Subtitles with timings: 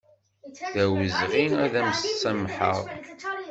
[0.75, 2.81] D awezɣi ad m-samḥeɣ.